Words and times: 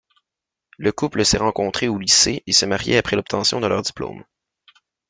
Le 0.79 0.91
couple 0.91 1.23
s'est 1.23 1.37
rencontré 1.37 1.87
au 1.87 1.99
lycée 1.99 2.41
et 2.47 2.53
s'est 2.53 2.65
marié 2.65 2.97
après 2.97 3.15
l'obtention 3.15 3.59
de 3.61 3.67
leurs 3.67 3.83
diplômes. 3.83 4.23